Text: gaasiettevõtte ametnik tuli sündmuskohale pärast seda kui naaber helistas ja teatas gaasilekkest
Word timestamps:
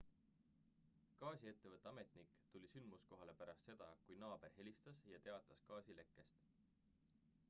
gaasiettevõtte 1.23 1.89
ametnik 1.91 2.31
tuli 2.55 2.69
sündmuskohale 2.71 3.35
pärast 3.43 3.69
seda 3.69 3.89
kui 4.07 4.17
naaber 4.25 4.57
helistas 4.57 5.05
ja 5.13 5.21
teatas 5.29 5.63
gaasilekkest 5.69 6.41